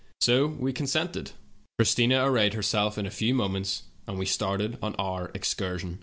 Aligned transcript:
"So 0.19 0.47
we 0.47 0.73
consented. 0.73 1.29
Christina 1.77 2.25
arrayed 2.27 2.55
herself 2.55 2.97
in 2.97 3.05
a 3.05 3.11
few 3.11 3.35
moments, 3.35 3.83
and 4.07 4.17
we 4.17 4.25
started 4.25 4.79
on 4.81 4.95
our 4.95 5.29
excursion. 5.35 5.99